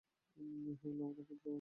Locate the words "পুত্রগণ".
1.29-1.49